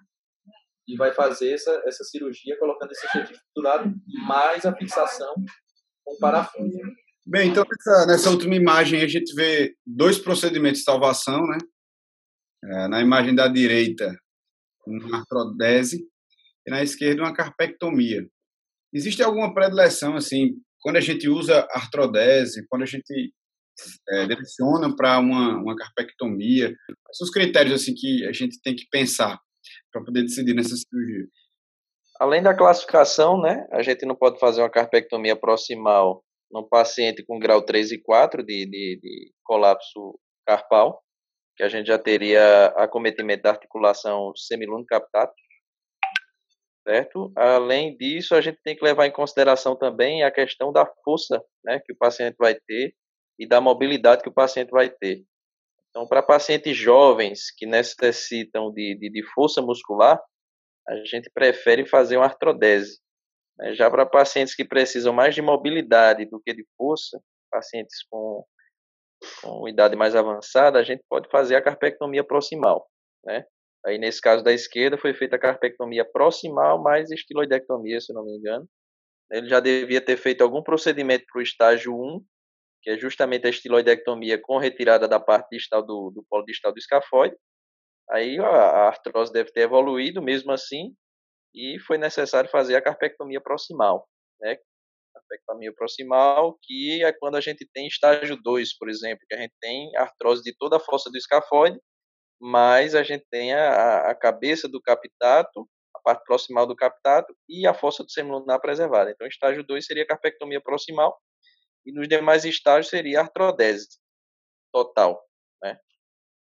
[0.87, 3.93] e vai fazer essa, essa cirurgia colocando esse enxerto estruturado
[4.25, 5.35] mais a fixação
[6.05, 6.79] com parafuso.
[7.27, 11.57] Bem, então nessa, nessa, última imagem a gente vê dois procedimentos de salvação, né?
[12.63, 14.17] É, na imagem da direita,
[14.87, 16.07] uma artrodese
[16.65, 18.25] e na esquerda uma carpectomia.
[18.93, 23.34] Existe alguma predileção, assim, quando a gente usa artrodese, quando a gente
[24.10, 26.73] é, direciona para uma, uma carpectomia,
[27.13, 29.39] são os critérios, assim, que a gente tem que pensar
[29.91, 31.28] para poder decidir nessa cirurgia?
[32.19, 37.39] Além da classificação, né, a gente não pode fazer uma carpectomia proximal num paciente com
[37.39, 41.02] grau 3 e 4 de, de, de colapso carpal,
[41.56, 45.34] que a gente já teria acometimento da articulação semiluno captato,
[46.87, 47.31] certo?
[47.35, 51.79] Além disso, a gente tem que levar em consideração também a questão da força, né,
[51.79, 52.93] que o paciente vai ter
[53.37, 55.23] e da mobilidade que o paciente vai ter.
[55.89, 60.19] Então, para pacientes jovens que necessitam de, de, de força muscular,
[60.87, 62.99] a gente prefere fazer uma artrodese.
[63.57, 63.73] Né?
[63.73, 68.43] Já para pacientes que precisam mais de mobilidade do que de força, pacientes com,
[69.41, 72.87] com idade mais avançada, a gente pode fazer a carpectomia proximal.
[73.23, 73.45] Né?
[73.89, 78.38] Aí, nesse caso da esquerda, foi feita a carpectomia proximal mais estiloidectomia, se não me
[78.38, 78.69] engano.
[79.32, 82.23] Ele já devia ter feito algum procedimento para o estágio 1,
[82.84, 86.78] que é justamente a estiloidectomia com retirada da parte distal do, do polo distal do
[86.78, 87.36] escafoide.
[88.12, 90.93] Aí a, a artrose deve ter evoluído mesmo assim,
[91.54, 94.08] e foi necessário fazer a carpectomia proximal,
[94.39, 94.56] né?
[95.15, 99.54] Carpectomia proximal, que é quando a gente tem estágio 2, por exemplo, que a gente
[99.60, 101.80] tem artrose de toda a fossa do escafoide,
[102.39, 107.67] mas a gente tem a, a cabeça do captato, a parte proximal do captato e
[107.67, 109.12] a fossa do semilunar preservada.
[109.12, 111.19] Então, estágio 2 seria carpectomia proximal
[111.86, 113.99] e nos demais estágios seria artrodese
[114.71, 115.21] total,
[115.62, 115.78] né?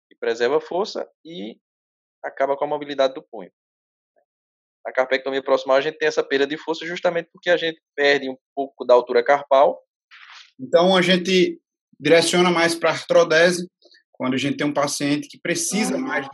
[0.09, 1.59] Que preserva a força e
[2.23, 3.51] acaba com a mobilidade do punho.
[4.85, 8.29] Na carpectomia proximal a gente tem essa perda de força justamente porque a gente perde
[8.29, 9.81] um pouco da altura carpal.
[10.59, 11.61] Então a gente
[11.99, 13.69] direciona mais para artrodese
[14.23, 16.31] quando a gente tem um paciente que precisa mais de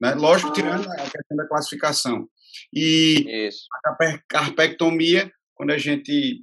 [0.00, 0.14] né?
[0.14, 2.26] Lógico, tirando a questão da classificação.
[2.72, 3.66] E Isso.
[3.84, 6.42] a carpectomia, quando a gente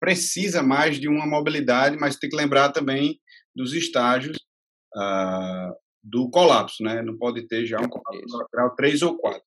[0.00, 3.20] precisa mais de uma mobilidade, mas tem que lembrar também
[3.54, 4.38] dos estágios
[4.96, 7.02] uh, do colapso, né?
[7.02, 9.42] Não pode ter já um colapso lateral 3 ou 4.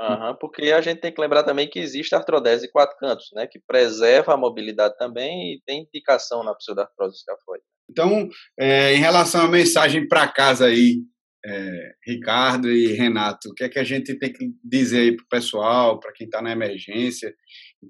[0.00, 3.46] Uhum, porque a gente tem que lembrar também que existe artrodese de quatro cantos, né,
[3.46, 7.62] que preserva a mobilidade também e tem indicação na pseudartrose escafoide.
[7.92, 8.28] Então,
[8.58, 11.02] é, em relação à mensagem para casa aí,
[11.44, 15.24] é, Ricardo e Renato, o que é que a gente tem que dizer aí para
[15.24, 17.34] o pessoal, para quem está na emergência,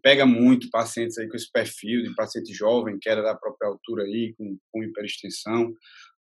[0.02, 4.34] pega muito pacientes aí com esse perfil de paciente jovem, queda da própria altura aí,
[4.36, 5.72] com, com hiperextensão,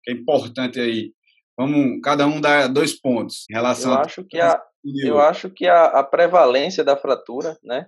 [0.03, 1.11] que é importante aí.
[1.57, 3.93] Vamos, cada um dá dois pontos em relação.
[3.93, 4.61] Eu acho que a,
[5.03, 7.87] eu acho que a, a prevalência da fratura, né,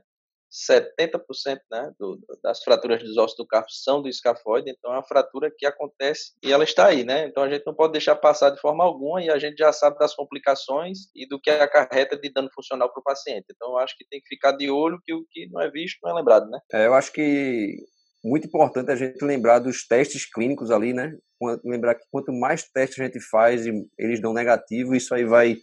[0.54, 5.04] 70% né, do, das fraturas dos ossos do carpo são do escafoide, então é uma
[5.04, 7.26] fratura que acontece e ela está aí, né?
[7.26, 9.98] Então a gente não pode deixar passar de forma alguma e a gente já sabe
[9.98, 13.48] das complicações e do que acarreta de dano funcional para o paciente.
[13.50, 15.98] Então eu acho que tem que ficar de olho que o que não é visto
[16.04, 16.60] não é lembrado, né?
[16.72, 17.76] É, eu acho que
[18.24, 21.18] muito importante a gente lembrar dos testes clínicos ali, né?
[21.66, 25.58] Lembrar que quanto mais testes a gente faz e eles dão negativo, isso aí vai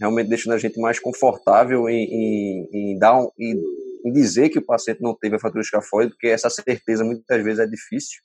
[0.00, 3.60] realmente deixando a gente mais confortável em, em, em dar um, em
[4.04, 7.60] em dizer que o paciente não teve a fratura escafoide, porque essa certeza muitas vezes
[7.60, 8.20] é difícil.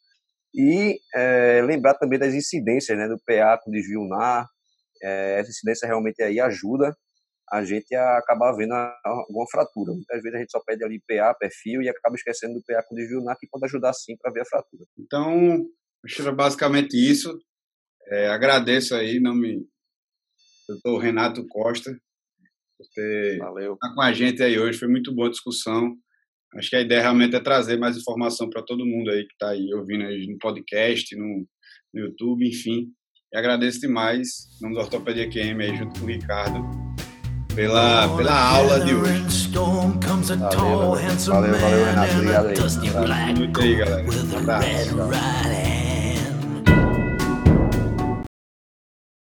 [0.56, 4.48] E é, lembrar também das incidências né, do PA com desvio ulnar.
[5.02, 6.96] É, essa incidência realmente aí ajuda
[7.52, 9.94] a gente a acabar vendo alguma fratura.
[9.94, 12.96] Muitas vezes a gente só pede ali PA, perfil, e acaba esquecendo do PA com
[12.96, 14.86] desvio ulnar, que pode ajudar sim para ver a fratura.
[14.98, 15.66] Então,
[16.20, 17.38] era basicamente isso.
[18.08, 19.66] É, agradeço aí, não me
[20.68, 21.96] doutor Renato Costa,
[22.84, 23.74] por ter Valeu.
[23.74, 24.78] estar com a gente aí hoje.
[24.78, 25.96] Foi muito boa a discussão.
[26.56, 29.50] Acho que a ideia realmente é trazer mais informação para todo mundo aí que está
[29.50, 31.48] aí ouvindo aí no podcast, no,
[31.94, 32.88] no YouTube, enfim.
[33.34, 34.28] E agradeço demais,
[34.60, 36.62] em nome do Ortopedia QM aí, junto com o Ricardo,
[37.56, 39.24] pela, pela aula de hoje.
[41.32, 42.14] Valeu, valeu, valeu Renato.
[42.18, 42.56] Obrigado aí.
[43.40, 44.04] Muito aí, galera.
[44.04, 44.68] Um abraço.